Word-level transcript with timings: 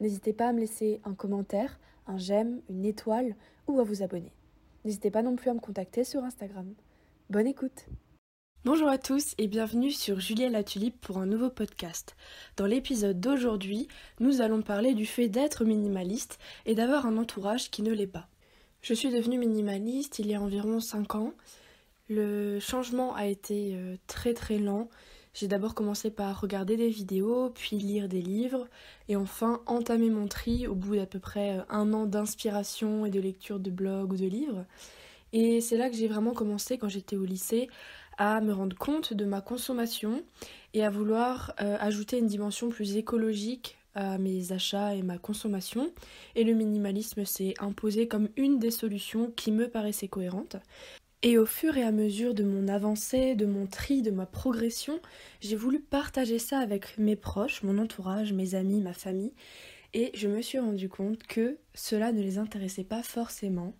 N'hésitez 0.00 0.32
pas 0.32 0.48
à 0.48 0.52
me 0.52 0.60
laisser 0.60 1.00
un 1.04 1.14
commentaire, 1.14 1.78
un 2.06 2.18
j'aime, 2.18 2.60
une 2.68 2.84
étoile 2.84 3.36
ou 3.68 3.80
à 3.80 3.84
vous 3.84 4.02
abonner. 4.02 4.32
N'hésitez 4.84 5.10
pas 5.10 5.22
non 5.22 5.36
plus 5.36 5.50
à 5.50 5.54
me 5.54 5.60
contacter 5.60 6.04
sur 6.04 6.24
Instagram. 6.24 6.74
Bonne 7.30 7.46
écoute 7.46 7.86
Bonjour 8.64 8.88
à 8.88 8.96
tous 8.96 9.34
et 9.36 9.46
bienvenue 9.46 9.90
sur 9.90 10.20
Julia 10.20 10.48
la 10.48 10.64
Tulipe 10.64 10.98
pour 11.00 11.18
un 11.18 11.26
nouveau 11.26 11.50
podcast. 11.50 12.16
Dans 12.56 12.64
l'épisode 12.64 13.20
d'aujourd'hui, 13.20 13.88
nous 14.20 14.40
allons 14.40 14.62
parler 14.62 14.94
du 14.94 15.04
fait 15.04 15.28
d'être 15.28 15.64
minimaliste 15.64 16.38
et 16.64 16.74
d'avoir 16.74 17.04
un 17.04 17.18
entourage 17.18 17.70
qui 17.70 17.82
ne 17.82 17.92
l'est 17.92 18.06
pas. 18.06 18.26
Je 18.80 18.94
suis 18.94 19.10
devenue 19.10 19.38
minimaliste 19.38 20.18
il 20.18 20.28
y 20.28 20.34
a 20.34 20.40
environ 20.40 20.80
5 20.80 21.14
ans. 21.14 21.34
Le 22.08 22.58
changement 22.58 23.14
a 23.14 23.26
été 23.26 23.76
euh, 23.76 23.96
très 24.06 24.32
très 24.32 24.58
lent. 24.58 24.88
J'ai 25.34 25.48
d'abord 25.48 25.74
commencé 25.74 26.10
par 26.10 26.40
regarder 26.40 26.76
des 26.76 26.88
vidéos, 26.88 27.50
puis 27.50 27.76
lire 27.76 28.08
des 28.08 28.22
livres, 28.22 28.68
et 29.08 29.16
enfin 29.16 29.60
entamer 29.66 30.08
mon 30.08 30.28
tri 30.28 30.68
au 30.68 30.76
bout 30.76 30.94
d'à 30.94 31.06
peu 31.06 31.18
près 31.18 31.58
euh, 31.58 31.62
un 31.68 31.92
an 31.92 32.06
d'inspiration 32.06 33.04
et 33.04 33.10
de 33.10 33.20
lecture 33.20 33.58
de 33.58 33.70
blogs 33.70 34.12
ou 34.12 34.16
de 34.16 34.26
livres. 34.26 34.64
Et 35.32 35.60
c'est 35.60 35.76
là 35.76 35.90
que 35.90 35.96
j'ai 35.96 36.06
vraiment 36.06 36.32
commencé, 36.32 36.78
quand 36.78 36.88
j'étais 36.88 37.16
au 37.16 37.24
lycée, 37.24 37.68
à 38.16 38.40
me 38.40 38.52
rendre 38.52 38.76
compte 38.76 39.12
de 39.12 39.24
ma 39.24 39.40
consommation 39.40 40.22
et 40.72 40.84
à 40.84 40.90
vouloir 40.90 41.52
euh, 41.60 41.76
ajouter 41.80 42.18
une 42.18 42.28
dimension 42.28 42.68
plus 42.68 42.96
écologique 42.96 43.76
à 43.96 44.18
mes 44.18 44.52
achats 44.52 44.94
et 44.94 45.02
ma 45.02 45.18
consommation. 45.18 45.90
Et 46.36 46.44
le 46.44 46.54
minimalisme 46.54 47.24
s'est 47.24 47.54
imposé 47.58 48.06
comme 48.06 48.28
une 48.36 48.60
des 48.60 48.70
solutions 48.70 49.32
qui 49.34 49.50
me 49.50 49.68
paraissait 49.68 50.06
cohérente. 50.06 50.56
Et 51.26 51.38
au 51.38 51.46
fur 51.46 51.78
et 51.78 51.82
à 51.82 51.90
mesure 51.90 52.34
de 52.34 52.44
mon 52.44 52.68
avancée, 52.68 53.34
de 53.34 53.46
mon 53.46 53.66
tri, 53.66 54.02
de 54.02 54.10
ma 54.10 54.26
progression, 54.26 55.00
j'ai 55.40 55.56
voulu 55.56 55.80
partager 55.80 56.38
ça 56.38 56.58
avec 56.58 56.98
mes 56.98 57.16
proches, 57.16 57.62
mon 57.62 57.78
entourage, 57.78 58.34
mes 58.34 58.54
amis, 58.54 58.82
ma 58.82 58.92
famille. 58.92 59.32
Et 59.94 60.10
je 60.14 60.28
me 60.28 60.42
suis 60.42 60.58
rendu 60.58 60.88
compte 60.88 61.22
que 61.22 61.56
cela 61.74 62.12
ne 62.12 62.20
les 62.20 62.38
intéressait 62.38 62.84
pas 62.84 63.02
forcément 63.02 63.74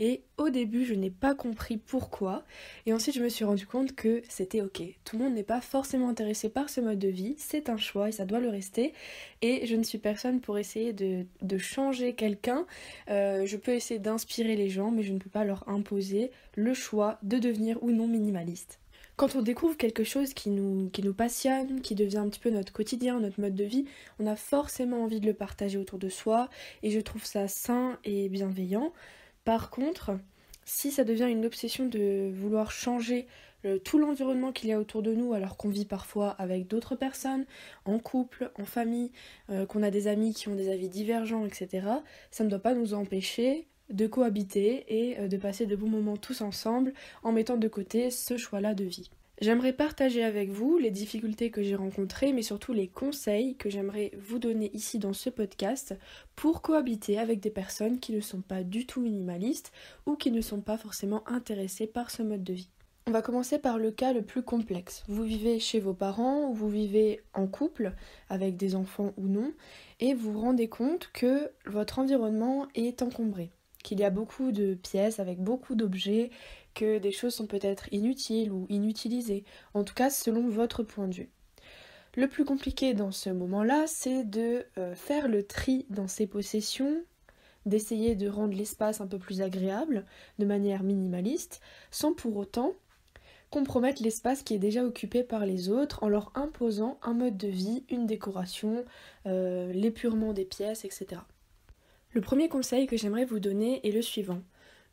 et 0.00 0.24
au 0.38 0.50
début, 0.50 0.84
je 0.84 0.94
n'ai 0.94 1.10
pas 1.10 1.34
compris 1.34 1.76
pourquoi. 1.76 2.42
Et 2.86 2.92
ensuite, 2.92 3.14
je 3.14 3.22
me 3.22 3.28
suis 3.28 3.44
rendu 3.44 3.66
compte 3.66 3.94
que 3.94 4.22
c'était 4.28 4.60
ok. 4.60 4.82
Tout 5.04 5.16
le 5.16 5.24
monde 5.24 5.34
n'est 5.34 5.44
pas 5.44 5.60
forcément 5.60 6.08
intéressé 6.08 6.48
par 6.48 6.68
ce 6.68 6.80
mode 6.80 6.98
de 6.98 7.08
vie. 7.08 7.36
C'est 7.38 7.68
un 7.68 7.76
choix 7.76 8.08
et 8.08 8.12
ça 8.12 8.24
doit 8.24 8.40
le 8.40 8.48
rester. 8.48 8.92
Et 9.40 9.66
je 9.66 9.76
ne 9.76 9.84
suis 9.84 9.98
personne 9.98 10.40
pour 10.40 10.58
essayer 10.58 10.92
de, 10.92 11.26
changer 11.58 12.14
quelqu'un. 12.14 12.66
Euh, 13.08 13.46
je 13.46 13.56
peux 13.56 13.72
essayer 13.72 14.00
d'inspirer 14.00 14.56
les 14.56 14.68
gens, 14.68 14.90
mais 14.90 15.04
je 15.04 15.12
ne 15.12 15.18
peux 15.18 15.30
pas 15.30 15.44
leur 15.44 15.68
imposer 15.68 16.32
le 16.56 16.74
choix 16.74 17.18
de 17.22 17.38
devenir 17.38 17.80
ou 17.82 17.92
non 17.92 18.08
minimaliste. 18.08 18.80
Quand 19.16 19.36
on 19.36 19.42
découvre 19.42 19.76
quelque 19.76 20.02
chose 20.02 20.34
qui 20.34 20.50
nous, 20.50 20.90
qui 20.90 21.02
nous 21.02 21.14
passionne, 21.14 21.80
qui 21.80 21.94
devient 21.94 22.18
un 22.18 22.28
petit 22.28 22.40
peu 22.40 22.50
notre 22.50 22.72
quotidien, 22.72 23.20
notre 23.20 23.40
mode 23.40 23.54
de 23.54 23.64
vie, 23.64 23.84
on 24.18 24.26
a 24.26 24.34
forcément 24.34 25.04
envie 25.04 25.20
de 25.20 25.26
le 25.26 25.34
partager 25.34 25.78
autour 25.78 25.98
de 25.98 26.08
soi. 26.08 26.48
Et 26.82 26.90
je 26.90 27.00
trouve 27.00 27.24
ça 27.24 27.46
sain 27.46 27.98
et 28.04 28.28
bienveillant. 28.28 28.92
Par 29.44 29.70
contre, 29.70 30.18
si 30.64 30.90
ça 30.90 31.04
devient 31.04 31.28
une 31.30 31.46
obsession 31.46 31.86
de 31.86 32.32
vouloir 32.34 32.72
changer 32.72 33.26
tout 33.82 33.98
l'environnement 33.98 34.52
qu'il 34.52 34.68
y 34.68 34.72
a 34.72 34.78
autour 34.78 35.02
de 35.02 35.14
nous 35.14 35.32
alors 35.32 35.56
qu'on 35.56 35.68
vit 35.68 35.86
parfois 35.86 36.30
avec 36.30 36.66
d'autres 36.66 36.96
personnes, 36.96 37.46
en 37.84 37.98
couple, 37.98 38.50
en 38.58 38.64
famille, 38.64 39.10
euh, 39.50 39.66
qu'on 39.66 39.82
a 39.82 39.90
des 39.90 40.06
amis 40.06 40.34
qui 40.34 40.48
ont 40.48 40.54
des 40.54 40.70
avis 40.70 40.88
divergents, 40.88 41.46
etc., 41.46 41.86
ça 42.30 42.44
ne 42.44 42.50
doit 42.50 42.58
pas 42.58 42.74
nous 42.74 42.94
empêcher 42.94 43.66
de 43.90 44.06
cohabiter 44.06 44.84
et 44.88 45.18
euh, 45.18 45.28
de 45.28 45.36
passer 45.36 45.66
de 45.66 45.76
bons 45.76 45.88
moments 45.88 46.16
tous 46.16 46.40
ensemble 46.40 46.92
en 47.22 47.32
mettant 47.32 47.56
de 47.56 47.68
côté 47.68 48.10
ce 48.10 48.36
choix-là 48.36 48.74
de 48.74 48.84
vie. 48.84 49.10
J'aimerais 49.40 49.72
partager 49.72 50.22
avec 50.22 50.50
vous 50.50 50.78
les 50.78 50.92
difficultés 50.92 51.50
que 51.50 51.62
j'ai 51.62 51.74
rencontrées, 51.74 52.32
mais 52.32 52.42
surtout 52.42 52.72
les 52.72 52.86
conseils 52.86 53.56
que 53.56 53.68
j'aimerais 53.68 54.12
vous 54.16 54.38
donner 54.38 54.70
ici 54.74 55.00
dans 55.00 55.12
ce 55.12 55.28
podcast 55.28 55.96
pour 56.36 56.62
cohabiter 56.62 57.18
avec 57.18 57.40
des 57.40 57.50
personnes 57.50 57.98
qui 57.98 58.12
ne 58.12 58.20
sont 58.20 58.42
pas 58.42 58.62
du 58.62 58.86
tout 58.86 59.00
minimalistes 59.00 59.72
ou 60.06 60.14
qui 60.14 60.30
ne 60.30 60.40
sont 60.40 60.60
pas 60.60 60.78
forcément 60.78 61.28
intéressées 61.28 61.88
par 61.88 62.12
ce 62.12 62.22
mode 62.22 62.44
de 62.44 62.52
vie. 62.52 62.68
On 63.06 63.10
va 63.10 63.22
commencer 63.22 63.58
par 63.58 63.76
le 63.76 63.90
cas 63.90 64.12
le 64.12 64.22
plus 64.22 64.42
complexe. 64.42 65.02
Vous 65.08 65.24
vivez 65.24 65.58
chez 65.58 65.80
vos 65.80 65.92
parents 65.92 66.48
ou 66.48 66.54
vous 66.54 66.70
vivez 66.70 67.20
en 67.34 67.46
couple 67.46 67.92
avec 68.30 68.56
des 68.56 68.76
enfants 68.76 69.12
ou 69.16 69.26
non 69.26 69.52
et 69.98 70.14
vous 70.14 70.32
vous 70.32 70.40
rendez 70.40 70.68
compte 70.68 71.10
que 71.12 71.50
votre 71.66 71.98
environnement 71.98 72.66
est 72.74 73.02
encombré 73.02 73.50
qu'il 73.84 74.00
y 74.00 74.04
a 74.04 74.10
beaucoup 74.10 74.50
de 74.50 74.74
pièces 74.74 75.20
avec 75.20 75.38
beaucoup 75.38 75.76
d'objets, 75.76 76.30
que 76.74 76.98
des 76.98 77.12
choses 77.12 77.34
sont 77.34 77.46
peut-être 77.46 77.86
inutiles 77.92 78.50
ou 78.50 78.66
inutilisées, 78.68 79.44
en 79.74 79.84
tout 79.84 79.94
cas 79.94 80.10
selon 80.10 80.48
votre 80.48 80.82
point 80.82 81.06
de 81.06 81.14
vue. 81.14 81.30
Le 82.16 82.26
plus 82.26 82.44
compliqué 82.44 82.94
dans 82.94 83.12
ce 83.12 83.30
moment-là, 83.30 83.84
c'est 83.86 84.24
de 84.24 84.66
euh, 84.78 84.94
faire 84.94 85.28
le 85.28 85.44
tri 85.44 85.86
dans 85.90 86.08
ses 86.08 86.26
possessions, 86.26 87.02
d'essayer 87.66 88.14
de 88.14 88.28
rendre 88.28 88.56
l'espace 88.56 89.00
un 89.00 89.06
peu 89.06 89.18
plus 89.18 89.42
agréable, 89.42 90.04
de 90.38 90.44
manière 90.44 90.82
minimaliste, 90.82 91.60
sans 91.90 92.12
pour 92.12 92.36
autant 92.36 92.74
compromettre 93.50 94.02
l'espace 94.02 94.42
qui 94.42 94.54
est 94.54 94.58
déjà 94.58 94.84
occupé 94.84 95.22
par 95.22 95.46
les 95.46 95.68
autres 95.68 96.02
en 96.02 96.08
leur 96.08 96.32
imposant 96.34 96.98
un 97.02 97.14
mode 97.14 97.36
de 97.36 97.46
vie, 97.46 97.84
une 97.88 98.06
décoration, 98.06 98.84
euh, 99.26 99.72
l'épurement 99.72 100.32
des 100.32 100.44
pièces, 100.44 100.84
etc. 100.84 101.20
Le 102.14 102.20
premier 102.20 102.48
conseil 102.48 102.86
que 102.86 102.96
j'aimerais 102.96 103.24
vous 103.24 103.40
donner 103.40 103.84
est 103.84 103.90
le 103.90 104.00
suivant. 104.00 104.40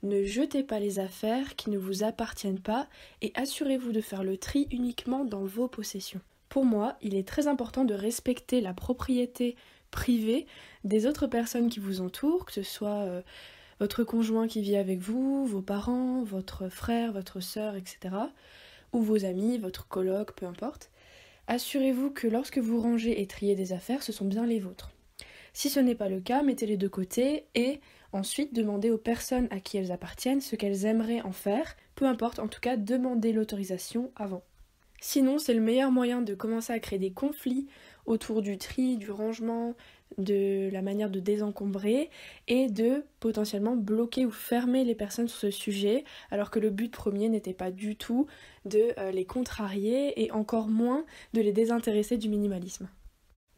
Ne 0.02 0.24
jetez 0.24 0.64
pas 0.64 0.80
les 0.80 0.98
affaires 0.98 1.56
qui 1.56 1.70
ne 1.70 1.78
vous 1.78 2.04
appartiennent 2.04 2.60
pas 2.60 2.88
et 3.22 3.32
assurez-vous 3.36 3.92
de 3.92 4.02
faire 4.02 4.24
le 4.24 4.38
tri 4.38 4.68
uniquement 4.72 5.24
dans 5.24 5.44
vos 5.44 5.68
possessions. 5.68 6.22
Pour 6.50 6.66
moi, 6.66 6.98
il 7.04 7.14
est 7.14 7.28
très 7.28 7.46
important 7.48 7.86
de 7.86 7.94
respecter 7.94 8.60
la 8.60 8.74
propriété 8.74 9.56
privée 9.92 10.48
des 10.84 11.06
autres 11.06 11.28
personnes 11.28 11.70
qui 11.70 11.80
vous 11.80 12.02
entourent, 12.02 12.44
que 12.44 12.54
ce 12.54 12.64
soit 12.64 13.04
euh, 13.04 13.22
votre 13.80 14.04
conjoint 14.04 14.48
qui 14.48 14.64
vit 14.64 14.76
avec 14.76 14.98
vous, 14.98 15.46
vos 15.46 15.62
parents, 15.62 16.24
votre 16.24 16.70
frère, 16.70 17.12
votre 17.12 17.40
sœur, 17.40 17.76
etc. 17.76 18.16
ou 18.94 19.02
vos 19.04 19.26
amis, 19.26 19.60
votre 19.60 19.88
coloc, 19.88 20.32
peu 20.32 20.48
importe. 20.48 20.90
Assurez-vous 21.46 22.10
que 22.10 22.26
lorsque 22.26 22.58
vous 22.58 22.82
rangez 22.82 23.22
et 23.22 23.28
triez 23.28 23.54
des 23.54 23.74
affaires, 23.74 24.02
ce 24.02 24.12
sont 24.12 24.26
bien 24.26 24.48
les 24.48 24.60
vôtres. 24.60 24.92
Si 25.54 25.70
ce 25.70 25.80
n'est 25.80 25.96
pas 25.96 26.10
le 26.10 26.22
cas, 26.22 26.44
mettez-les 26.44 26.78
de 26.78 26.88
côté 26.88 27.46
et 27.56 27.82
ensuite 28.14 28.54
demandez 28.54 28.90
aux 28.90 28.98
personnes 28.98 29.48
à 29.52 29.60
qui 29.60 29.78
elles 29.78 29.92
appartiennent 29.92 30.42
ce 30.42 30.56
qu'elles 30.56 30.86
aimeraient 30.86 31.22
en 31.22 31.32
faire, 31.32 31.76
peu 31.96 32.06
importe, 32.06 32.40
en 32.40 32.48
tout 32.48 32.62
cas 32.62 32.78
demandez 32.78 33.34
l'autorisation 33.34 34.12
avant. 34.16 34.44
Sinon, 35.04 35.40
c'est 35.40 35.56
le 35.56 35.62
meilleur 35.62 35.92
moyen 35.92 36.22
de 36.22 36.36
commencer 36.36 36.72
à 36.72 36.80
créer 36.80 37.00
des 37.00 37.12
conflits 37.12 37.66
autour 38.06 38.44
du 38.44 38.60
tri, 38.60 38.98
du 38.98 39.10
rangement, 39.10 39.76
de 40.20 40.70
la 40.72 40.84
manière 40.84 41.10
de 41.10 41.20
désencombrer 41.20 42.12
et 42.48 42.68
de 42.68 43.04
potentiellement 43.20 43.76
bloquer 43.76 44.28
ou 44.28 44.32
fermer 44.32 44.84
les 44.84 44.94
personnes 44.94 45.28
sur 45.28 45.40
ce 45.40 45.50
sujet, 45.50 46.04
alors 46.30 46.52
que 46.52 46.60
le 46.60 46.70
but 46.70 46.92
premier 46.92 47.30
n'était 47.30 47.54
pas 47.54 47.72
du 47.72 47.96
tout 47.96 48.28
de 48.66 48.94
euh, 49.00 49.12
les 49.12 49.26
contrarier 49.26 50.24
et 50.24 50.32
encore 50.32 50.68
moins 50.68 51.04
de 51.34 51.42
les 51.42 51.52
désintéresser 51.52 52.18
du 52.18 52.30
minimalisme. 52.30 52.88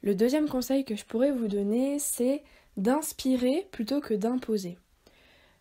Le 0.04 0.16
deuxième 0.16 0.50
conseil 0.50 0.84
que 0.84 0.98
je 0.98 1.06
pourrais 1.06 1.32
vous 1.32 1.48
donner, 1.48 1.98
c'est 1.98 2.44
d'inspirer 2.76 3.66
plutôt 3.72 4.02
que 4.02 4.14
d'imposer. 4.14 4.78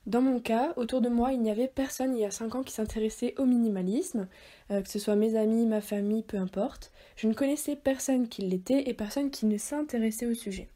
Dans 0.06 0.20
mon 0.20 0.40
cas, 0.40 0.72
autour 0.74 1.00
de 1.00 1.08
moi, 1.08 1.32
il 1.32 1.40
n'y 1.40 1.50
avait 1.50 1.68
personne 1.68 2.16
il 2.16 2.22
y 2.22 2.24
a 2.24 2.32
5 2.32 2.56
ans 2.56 2.62
qui 2.64 2.74
s'intéressait 2.74 3.34
au 3.38 3.44
minimalisme, 3.44 4.26
euh, 4.72 4.82
que 4.82 4.88
ce 4.88 4.98
soit 4.98 5.14
mes 5.14 5.36
amis, 5.36 5.64
ma 5.64 5.80
famille, 5.80 6.24
peu 6.24 6.38
importe. 6.38 6.90
Je 7.14 7.28
ne 7.28 7.34
connaissais 7.34 7.76
personne 7.76 8.26
qui 8.26 8.42
l'était 8.42 8.88
et 8.88 8.94
personne 8.94 9.30
qui 9.30 9.46
ne 9.46 9.58
s'intéressait 9.58 10.26
au 10.26 10.34
sujet. 10.34 10.66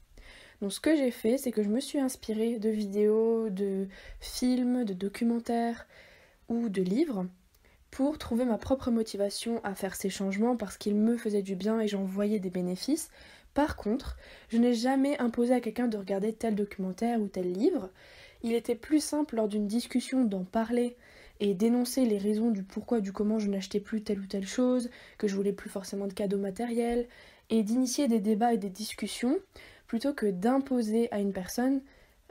Donc 0.62 0.73
ce 0.73 0.79
que 0.79 0.95
j'ai 0.95 1.11
fait, 1.11 1.37
c'est 1.37 1.51
que 1.51 1.65
je 1.65 1.69
me 1.69 1.81
suis 1.81 1.99
inspirée 1.99 2.61
de 2.61 2.71
vidéos, 2.71 3.51
de 3.51 3.89
films, 4.21 4.85
de 4.85 4.95
documentaires 4.95 5.89
ou 6.49 6.69
de 6.69 6.83
livres 6.83 7.27
pour 7.91 8.17
trouver 8.19 8.45
ma 8.45 8.59
propre 8.59 8.93
motivation 8.93 9.61
à 9.65 9.75
faire 9.75 9.97
ces 9.97 10.11
changements 10.11 10.57
parce 10.57 10.77
qu'ils 10.77 10.95
me 10.95 11.17
faisaient 11.17 11.43
du 11.43 11.57
bien 11.57 11.81
et 11.81 11.89
j'en 11.89 12.05
voyais 12.05 12.39
des 12.39 12.51
bénéfices, 12.51 13.11
par 13.56 13.76
contre, 13.76 14.19
je 14.50 14.58
n'ai 14.58 14.75
jamais 14.75 15.19
imposé 15.19 15.55
à 15.55 15.62
quelqu'un 15.62 15.88
de 15.88 15.97
regarder 15.97 16.35
tel 16.35 16.55
documentaire 16.55 17.19
ou 17.23 17.26
tel 17.26 17.50
livre. 17.50 17.88
Il 18.43 18.53
était 18.53 18.75
plus 18.75 19.03
simple 19.03 19.37
lors 19.37 19.49
d'une 19.49 19.67
discussion 19.67 20.26
d'en 20.26 20.44
parler 20.44 20.94
et 21.41 21.55
d'énoncer 21.55 22.05
les 22.05 22.19
raisons 22.19 22.50
du 22.50 22.62
pourquoi, 22.62 23.00
du 23.00 23.12
comment 23.12 23.38
je 23.38 23.49
n'achetais 23.49 23.81
plus 23.81 24.03
telle 24.03 24.20
ou 24.20 24.26
telle 24.26 24.47
chose, 24.47 24.91
que 25.17 25.26
je 25.26 25.35
voulais 25.35 25.55
plus 25.55 25.70
forcément 25.70 26.06
de 26.06 26.12
cadeaux 26.12 26.37
matériels, 26.37 27.08
et 27.49 27.62
d'initier 27.62 28.08
des 28.08 28.20
débats 28.20 28.53
et 28.53 28.58
des 28.58 28.69
discussions, 28.69 29.38
plutôt 29.87 30.12
que 30.12 30.26
d'imposer 30.26 31.11
à 31.11 31.19
une 31.19 31.32
personne 31.32 31.81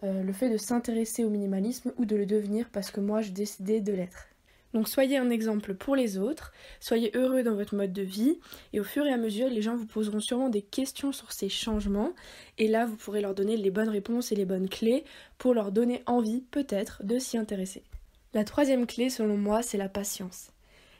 euh, 0.03 0.21
le 0.21 0.31
fait 0.31 0.51
de 0.51 0.57
s'intéresser 0.57 1.25
au 1.25 1.31
minimalisme 1.31 1.91
ou 1.97 2.05
de 2.05 2.15
le 2.15 2.27
devenir 2.27 2.69
parce 2.69 2.91
que 2.91 2.99
moi 2.99 3.21
j'ai 3.21 3.31
décidé 3.31 3.81
de 3.81 3.93
l'être. 3.93 4.27
Donc 4.75 4.89
soyez 4.89 5.15
un 5.15 5.29
exemple 5.29 5.73
pour 5.73 5.95
les 5.95 6.17
autres, 6.17 6.51
soyez 6.81 7.09
heureux 7.15 7.43
dans 7.43 7.55
votre 7.55 7.75
mode 7.75 7.93
de 7.93 8.01
vie 8.01 8.39
et 8.73 8.81
au 8.81 8.83
fur 8.83 9.05
et 9.05 9.13
à 9.13 9.15
mesure 9.15 9.47
les 9.47 9.61
gens 9.61 9.77
vous 9.77 9.85
poseront 9.85 10.19
sûrement 10.19 10.49
des 10.49 10.61
questions 10.61 11.13
sur 11.13 11.31
ces 11.31 11.47
changements 11.47 12.11
et 12.57 12.67
là 12.67 12.85
vous 12.85 12.97
pourrez 12.97 13.21
leur 13.21 13.33
donner 13.33 13.55
les 13.55 13.71
bonnes 13.71 13.87
réponses 13.87 14.33
et 14.33 14.35
les 14.35 14.43
bonnes 14.43 14.67
clés 14.67 15.05
pour 15.37 15.53
leur 15.53 15.71
donner 15.71 16.03
envie 16.07 16.41
peut-être 16.51 17.05
de 17.05 17.19
s'y 17.19 17.37
intéresser. 17.37 17.83
La 18.33 18.43
troisième 18.43 18.85
clé 18.85 19.09
selon 19.09 19.37
moi 19.37 19.61
c'est 19.61 19.77
la 19.77 19.87
patience. 19.87 20.51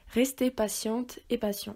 Restez 0.08 0.52
patiente 0.52 1.20
et 1.30 1.38
patient 1.38 1.76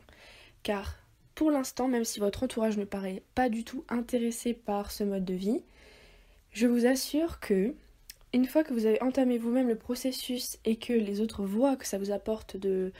car 0.63 0.95
pour 1.35 1.51
l'instant 1.51 1.89
même 1.89 2.05
si 2.05 2.21
votre 2.21 2.43
entourage 2.43 2.77
ne 2.77 2.85
paraît 2.85 3.23
pas 3.35 3.49
du 3.49 3.65
tout 3.65 3.83
intéressé 3.89 4.53
par 4.53 4.91
ce 4.91 5.03
mode 5.03 5.25
de 5.25 5.33
vie, 5.33 5.63
je 6.53 6.65
vous 6.65 6.85
assure 6.85 7.41
que 7.41 7.75
une 8.33 8.45
fois 8.45 8.63
que 8.63 8.73
vous 8.73 8.85
avez 8.85 9.01
entamé 9.01 9.37
vous-même 9.37 9.67
le 9.67 9.75
processus 9.75 10.57
et 10.65 10.75
que 10.75 10.93
les 10.93 11.21
autres 11.21 11.43
voient 11.43 11.75
que 11.75 11.85
ça 11.85 11.97
vous 11.97 12.11
apporte 12.11 12.57
de, 12.57 12.91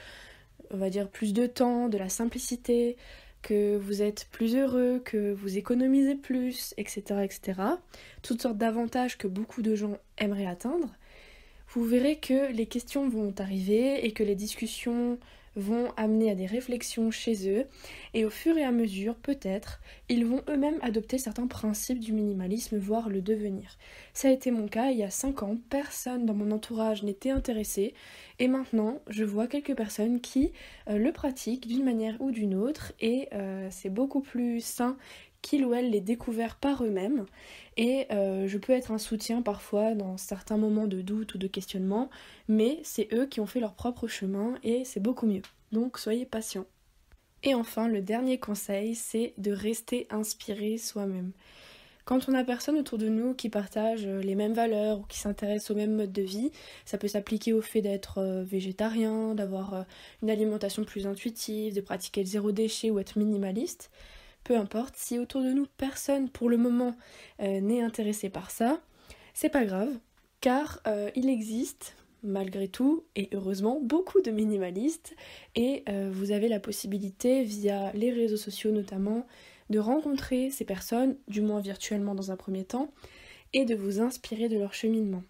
on 0.72 0.78
va 0.78 0.90
dire, 0.90 1.08
plus 1.10 1.34
de 1.34 1.46
temps, 1.46 1.90
de 1.90 1.98
la 1.98 2.10
simplicité, 2.10 2.98
que 3.42 3.78
vous 3.78 4.02
êtes 4.02 4.28
plus 4.32 4.56
heureux, 4.56 5.02
que 5.04 5.32
vous 5.32 5.58
économisez 5.58 6.16
plus, 6.16 6.74
etc., 6.78 7.22
etc., 7.24 7.62
toutes 8.22 8.42
sortes 8.42 8.58
d'avantages 8.58 9.18
que 9.18 9.28
beaucoup 9.28 9.62
de 9.62 9.76
gens 9.76 9.98
aimeraient 10.18 10.46
atteindre, 10.46 10.90
vous 11.70 11.84
verrez 11.84 12.18
que 12.18 12.52
les 12.52 12.66
questions 12.66 13.08
vont 13.08 13.34
arriver 13.38 14.06
et 14.06 14.12
que 14.12 14.24
les 14.24 14.36
discussions 14.36 15.20
vont 15.56 15.92
amener 15.98 16.32
à 16.32 16.36
des 16.36 16.46
réflexions 16.46 17.12
chez 17.12 17.50
eux 17.50 17.66
et 18.14 18.26
au 18.26 18.30
fur 18.30 18.58
et 18.58 18.64
à 18.64 18.72
mesure, 18.72 19.16
peut-être, 19.16 19.80
ils 20.08 20.26
vont 20.26 20.42
eux-mêmes 20.50 20.80
adopter 20.82 21.18
certains 21.18 21.48
principes 21.48 22.00
du 22.00 22.14
minimalisme, 22.14 22.78
voire 22.78 23.10
le 23.10 23.22
devenir. 23.22 23.78
Ça 24.14 24.30
a 24.30 24.32
été 24.32 24.52
mon 24.52 24.68
cas 24.68 24.92
il 24.92 24.98
y 24.98 25.04
a 25.04 25.10
5 25.10 25.44
ans, 25.44 25.58
personne 25.70 26.26
dans 26.26 26.34
mon 26.34 26.52
entourage 26.52 27.04
n'était 27.04 27.32
intéressé 27.32 27.94
et 28.40 28.48
maintenant 28.48 29.02
je 29.10 29.24
vois 29.24 29.48
quelques 29.48 29.76
personnes 29.76 30.22
qui 30.22 30.52
euh, 30.90 30.98
le 30.98 31.12
pratiquent 31.12 31.68
d'une 31.68 31.84
manière 31.84 32.16
ou 32.20 32.32
d'une 32.32 32.56
autre 32.56 32.94
et 33.00 33.28
euh, 33.34 33.68
c'est 33.72 33.90
beaucoup 33.90 34.22
plus 34.22 34.62
sain 34.62 34.98
qu'ils 35.42 35.66
ou 35.66 35.74
elles 35.74 35.90
les 35.90 36.02
découvrent 36.02 36.56
par 36.60 36.84
eux-mêmes. 36.84 37.26
Et 37.78 38.08
euh, 38.12 38.48
je 38.48 38.58
peux 38.58 38.74
être 38.74 38.92
un 38.92 38.98
soutien 38.98 39.42
parfois 39.42 39.94
dans 39.94 40.18
certains 40.18 40.58
moments 40.58 40.88
de 40.88 41.02
doute 41.02 41.36
ou 41.36 41.38
de 41.38 41.48
questionnement, 41.48 42.10
mais 42.48 42.80
c'est 42.84 43.14
eux 43.14 43.26
qui 43.26 43.40
ont 43.40 43.46
fait 43.46 43.60
leur 43.60 43.74
propre 43.74 44.08
chemin 44.08 44.56
et 44.64 44.84
c'est 44.86 45.00
beaucoup 45.00 45.26
mieux. 45.26 45.44
Donc 45.72 45.98
soyez 45.98 46.26
patients. 46.26 46.66
Et 47.44 47.54
enfin, 47.54 47.88
le 47.88 48.02
dernier 48.02 48.38
conseil, 48.38 48.96
c'est 48.96 49.34
de 49.38 49.52
rester 49.52 50.08
inspiré 50.10 50.78
soi-même. 50.78 51.32
Quand 52.04 52.28
on 52.28 52.34
a 52.34 52.44
personne 52.44 52.76
autour 52.78 52.98
de 52.98 53.08
nous 53.08 53.36
qui 53.36 53.50
partage 53.50 54.08
les 54.08 54.34
mêmes 54.34 54.54
valeurs 54.54 55.00
ou 55.00 55.04
qui 55.04 55.20
s'intéresse 55.20 55.70
au 55.70 55.76
même 55.76 55.96
mode 55.96 56.12
de 56.12 56.24
vie, 56.24 56.52
ça 56.84 56.98
peut 56.98 57.08
s'appliquer 57.08 57.54
au 57.54 57.62
fait 57.62 57.82
d'être 57.82 58.18
euh, 58.18 58.44
végétarien, 58.44 59.36
d'avoir 59.36 59.74
euh, 59.74 59.84
une 60.24 60.32
alimentation 60.32 60.84
plus 60.84 61.06
intuitive, 61.06 61.76
de 61.76 61.82
pratiquer 61.82 62.22
le 62.22 62.28
zéro 62.28 62.52
déchet 62.52 62.90
ou 62.90 62.98
être 62.98 63.20
minimaliste 63.20 63.92
peu 64.44 64.56
importe, 64.56 64.96
si 64.96 65.20
autour 65.20 65.42
de 65.44 65.52
nous 65.52 65.68
personne 65.78 66.30
pour 66.30 66.50
le 66.50 66.58
moment 66.58 66.96
euh, 67.42 67.62
n'est 67.62 67.82
intéressé 67.82 68.30
par 68.30 68.52
ça, 68.52 68.82
c'est 69.34 69.50
pas 69.50 69.66
grave, 69.66 69.98
car 70.42 70.82
euh, 70.88 71.10
il 71.16 71.30
existe 71.30 71.96
malgré 72.22 72.68
tout, 72.68 73.06
et 73.16 73.30
heureusement, 73.34 73.80
beaucoup 73.82 74.22
de 74.22 74.32
minimalistes, 74.32 75.16
et 75.56 75.84
euh, 75.88 76.10
vous 76.12 76.32
avez 76.32 76.50
la 76.50 76.60
possibilité, 76.60 77.44
via 77.44 77.94
les 77.94 78.12
réseaux 78.12 78.36
sociaux 78.38 78.72
notamment, 78.72 79.26
de 79.70 79.80
rencontrer 79.80 80.50
ces 80.52 80.66
personnes, 80.66 81.16
du 81.30 81.40
moins 81.40 81.62
virtuellement 81.62 82.16
dans 82.16 82.32
un 82.32 82.36
premier 82.36 82.66
temps, 82.66 82.92
et 83.54 83.64
de 83.64 83.74
vous 83.74 84.02
inspirer 84.02 84.50
de 84.50 84.58
leur 84.58 84.74
cheminement. 84.74 85.24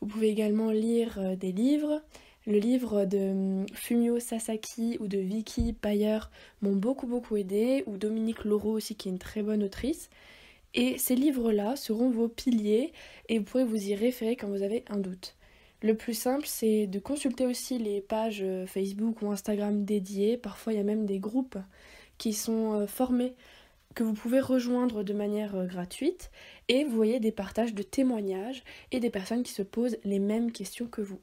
Vous 0.00 0.06
pouvez 0.06 0.28
également 0.28 0.70
lire 0.70 1.36
des 1.36 1.50
livres, 1.50 2.00
le 2.46 2.58
livre 2.58 3.04
de 3.04 3.30
hum, 3.30 3.66
Fumio 3.72 4.20
Sasaki 4.20 4.98
ou 5.00 5.08
de 5.08 5.18
Vicky 5.18 5.72
Payer 5.72 6.18
m'ont 6.62 6.76
beaucoup 6.76 7.06
beaucoup 7.06 7.36
aidé, 7.36 7.84
ou 7.86 7.96
Dominique 7.96 8.44
Laureau 8.44 8.72
aussi 8.72 8.94
qui 8.94 9.08
est 9.08 9.12
une 9.12 9.18
très 9.18 9.42
bonne 9.42 9.62
autrice. 9.62 10.10
Et 10.74 10.98
ces 10.98 11.14
livres-là 11.14 11.76
seront 11.76 12.10
vos 12.10 12.28
piliers 12.28 12.92
et 13.28 13.38
vous 13.38 13.44
pourrez 13.44 13.64
vous 13.64 13.88
y 13.88 13.94
référer 13.94 14.36
quand 14.36 14.48
vous 14.48 14.62
avez 14.62 14.84
un 14.88 14.98
doute. 14.98 15.36
Le 15.82 15.94
plus 15.96 16.14
simple, 16.14 16.46
c'est 16.46 16.86
de 16.86 16.98
consulter 16.98 17.46
aussi 17.46 17.78
les 17.78 18.00
pages 18.00 18.42
euh, 18.42 18.66
Facebook 18.66 19.22
ou 19.22 19.30
Instagram 19.30 19.84
dédiées. 19.84 20.38
Parfois, 20.38 20.72
il 20.72 20.76
y 20.76 20.80
a 20.80 20.84
même 20.84 21.06
des 21.06 21.18
groupes 21.18 21.58
qui 22.18 22.32
sont 22.32 22.72
euh, 22.72 22.86
formés 22.86 23.34
que 23.94 24.02
vous 24.02 24.14
pouvez 24.14 24.40
rejoindre 24.40 25.02
de 25.02 25.12
manière 25.12 25.54
euh, 25.54 25.66
gratuite 25.66 26.30
et 26.68 26.84
vous 26.84 26.96
voyez 26.96 27.20
des 27.20 27.32
partages 27.32 27.74
de 27.74 27.82
témoignages 27.82 28.64
et 28.90 29.00
des 29.00 29.10
personnes 29.10 29.42
qui 29.42 29.52
se 29.52 29.62
posent 29.62 29.98
les 30.04 30.18
mêmes 30.18 30.52
questions 30.52 30.86
que 30.86 31.02
vous. 31.02 31.20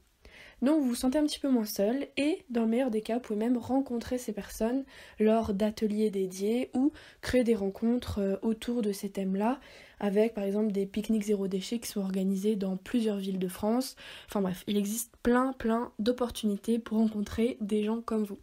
Donc 0.62 0.80
vous 0.80 0.90
vous 0.90 0.94
sentez 0.94 1.18
un 1.18 1.24
petit 1.24 1.40
peu 1.40 1.48
moins 1.48 1.64
seul 1.64 2.06
et 2.16 2.44
dans 2.48 2.62
le 2.62 2.68
meilleur 2.68 2.90
des 2.90 3.02
cas, 3.02 3.14
vous 3.14 3.20
pouvez 3.20 3.38
même 3.38 3.58
rencontrer 3.58 4.16
ces 4.16 4.32
personnes 4.32 4.84
lors 5.18 5.54
d'ateliers 5.54 6.10
dédiés 6.10 6.70
ou 6.72 6.92
créer 7.20 7.42
des 7.42 7.56
rencontres 7.56 8.20
euh, 8.20 8.36
autour 8.42 8.80
de 8.80 8.92
ces 8.92 9.10
thèmes-là 9.10 9.58
avec 9.98 10.34
par 10.34 10.44
exemple 10.44 10.72
des 10.72 10.86
pique-niques 10.86 11.24
zéro 11.24 11.48
déchet 11.48 11.80
qui 11.80 11.88
sont 11.88 12.00
organisés 12.00 12.56
dans 12.56 12.76
plusieurs 12.76 13.16
villes 13.16 13.38
de 13.38 13.48
France. 13.48 13.96
Enfin 14.26 14.40
bref, 14.40 14.62
il 14.68 14.76
existe 14.76 15.12
plein 15.22 15.52
plein 15.52 15.92
d'opportunités 15.98 16.78
pour 16.78 16.98
rencontrer 16.98 17.56
des 17.60 17.82
gens 17.82 18.00
comme 18.00 18.24
vous. 18.24 18.38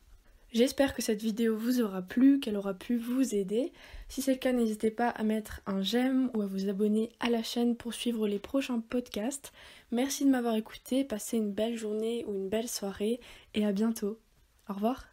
J'espère 0.51 0.95
que 0.95 1.01
cette 1.01 1.21
vidéo 1.21 1.55
vous 1.55 1.81
aura 1.81 2.01
plu, 2.01 2.39
qu'elle 2.39 2.57
aura 2.57 2.73
pu 2.73 2.97
vous 2.97 3.35
aider. 3.35 3.71
Si 4.07 4.21
c'est 4.21 4.33
le 4.33 4.39
cas, 4.39 4.51
n'hésitez 4.51 4.89
pas 4.89 5.09
à 5.09 5.23
mettre 5.23 5.61
un 5.67 5.81
j'aime 5.81 6.31
ou 6.33 6.41
à 6.41 6.47
vous 6.47 6.69
abonner 6.69 7.11
à 7.19 7.29
la 7.29 7.43
chaîne 7.43 7.75
pour 7.75 7.93
suivre 7.93 8.27
les 8.27 8.39
prochains 8.39 8.79
podcasts. 8.79 9.53
Merci 9.91 10.25
de 10.25 10.31
m'avoir 10.31 10.55
écouté, 10.55 11.03
passez 11.03 11.37
une 11.37 11.51
belle 11.51 11.77
journée 11.77 12.25
ou 12.27 12.33
une 12.33 12.49
belle 12.49 12.67
soirée 12.67 13.19
et 13.53 13.65
à 13.65 13.71
bientôt. 13.71 14.17
Au 14.67 14.73
revoir. 14.73 15.05